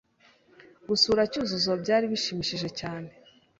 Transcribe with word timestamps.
Gusura 0.89 1.21
Cyuzuzo 1.31 1.71
byari 1.83 2.05
bishimishije 2.11 2.69
cyane. 2.79 3.09